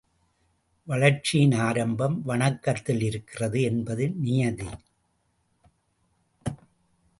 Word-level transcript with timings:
வளர்ச்சியின் 0.87 1.51
ஆரம்பம் 1.51 2.21
வணக்கத்தில் 2.21 3.01
இருக்கிறது 3.01 3.61
என்பது 3.61 4.09
நியதி. 4.09 4.69